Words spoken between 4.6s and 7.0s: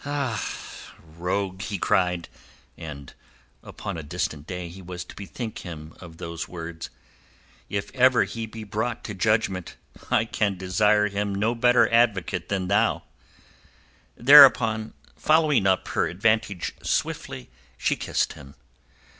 he was to bethink him of those words.